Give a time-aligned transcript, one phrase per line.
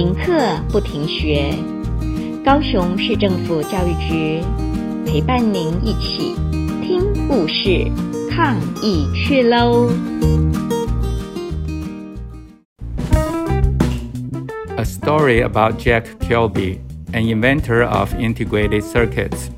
[0.00, 1.54] 停课不停学，
[2.44, 4.40] 高雄市政府教育局
[5.04, 6.34] 陪伴您一起
[6.82, 7.86] 听故事、
[8.30, 9.88] 抗疫去喽！
[14.76, 16.80] A story about Jack Kilby,
[17.12, 19.50] an inventor of integrated circuits,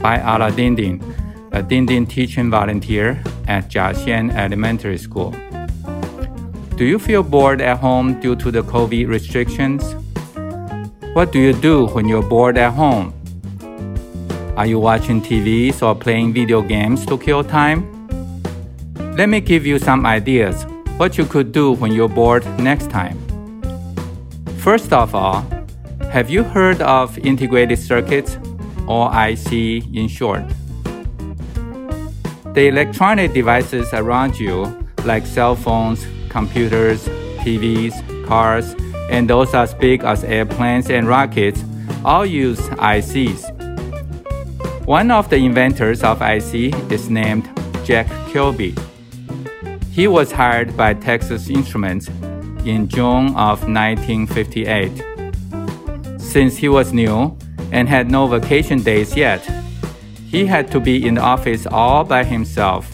[0.00, 1.00] by Ala Dinding,
[1.50, 5.32] a Dinding teaching volunteer at Jiaxian Elementary School.
[6.81, 9.93] Do you feel bored at home due to the COVID restrictions?
[11.13, 13.13] What do you do when you're bored at home?
[14.57, 17.85] Are you watching TVs or playing video games to kill time?
[19.15, 20.65] Let me give you some ideas
[20.97, 23.15] what you could do when you're bored next time.
[24.57, 25.45] First of all,
[26.09, 28.39] have you heard of integrated circuits
[28.87, 30.41] or IC in short?
[32.55, 34.65] The electronic devices around you,
[35.05, 37.07] like cell phones, computers,
[37.43, 37.93] TVs,
[38.25, 38.73] cars,
[39.09, 41.63] and those as big as airplanes and rockets
[42.05, 43.41] all use ICs.
[44.85, 47.49] One of the inventors of IC is named
[47.83, 48.73] Jack Kilby.
[49.91, 52.07] He was hired by Texas Instruments
[52.65, 55.03] in June of 1958.
[56.17, 57.37] Since he was new
[57.71, 59.41] and had no vacation days yet,
[60.27, 62.89] he had to be in the office all by himself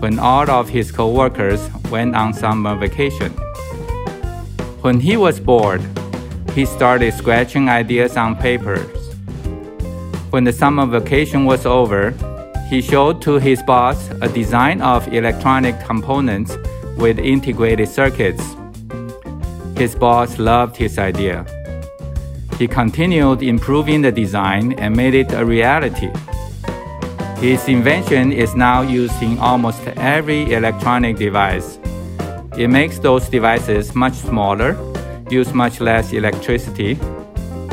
[0.00, 1.60] when all of his coworkers
[1.92, 3.30] went on summer vacation.
[4.80, 5.82] When he was bored,
[6.54, 8.88] he started scratching ideas on papers.
[10.30, 12.14] When the summer vacation was over,
[12.70, 16.56] he showed to his boss a design of electronic components
[16.96, 18.42] with integrated circuits.
[19.76, 21.44] His boss loved his idea.
[22.58, 26.10] He continued improving the design and made it a reality.
[27.38, 31.78] His invention is now used in almost every electronic device.
[32.56, 34.76] It makes those devices much smaller,
[35.30, 36.94] use much less electricity,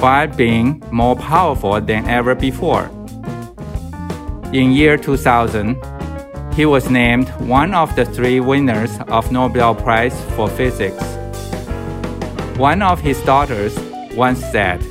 [0.02, 2.90] while being more powerful than ever before.
[4.54, 5.76] In year 2000,
[6.54, 11.04] he was named one of the three winners of Nobel Prize for Physics.
[12.58, 13.78] One of his daughters
[14.16, 14.82] once said,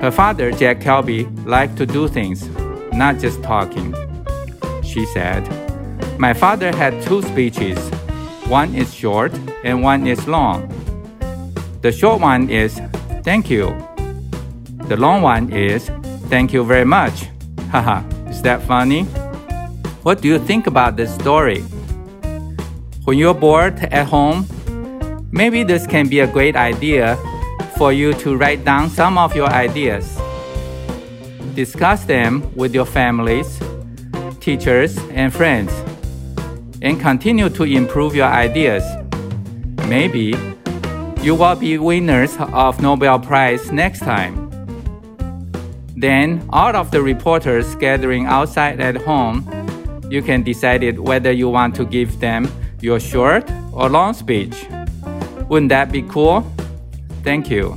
[0.00, 2.48] her father, Jack Kilby, liked to do things
[2.92, 3.94] not just talking.
[4.82, 5.42] She said,
[6.18, 7.78] My father had two speeches.
[8.48, 10.72] One is short and one is long.
[11.82, 12.80] The short one is,
[13.22, 13.76] Thank you.
[14.88, 15.90] The long one is,
[16.30, 17.28] Thank you very much.
[17.70, 19.04] Haha, is that funny?
[20.02, 21.60] What do you think about this story?
[23.04, 24.46] When you're bored at home,
[25.30, 27.18] maybe this can be a great idea
[27.76, 30.18] for you to write down some of your ideas.
[31.54, 33.60] Discuss them with your families,
[34.40, 35.70] teachers, and friends,
[36.82, 38.84] and continue to improve your ideas.
[39.86, 40.34] Maybe
[41.22, 44.48] you will be winners of Nobel Prize next time.
[45.96, 49.44] Then, all of the reporters gathering outside at home,
[50.10, 52.48] you can decide whether you want to give them
[52.80, 54.66] your short or long speech.
[55.48, 56.46] Wouldn't that be cool?
[57.24, 57.76] Thank you.